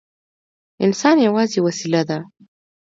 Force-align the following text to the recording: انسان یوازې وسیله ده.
انسان 0.85 1.15
یوازې 1.27 1.59
وسیله 1.67 2.01
ده. 2.09 2.17